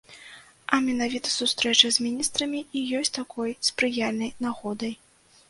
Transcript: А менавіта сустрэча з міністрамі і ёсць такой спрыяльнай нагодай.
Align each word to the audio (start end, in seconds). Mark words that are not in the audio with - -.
А 0.77 0.77
менавіта 0.85 1.33
сустрэча 1.39 1.91
з 1.97 2.07
міністрамі 2.07 2.63
і 2.81 2.83
ёсць 3.01 3.15
такой 3.19 3.55
спрыяльнай 3.71 4.35
нагодай. 4.49 4.93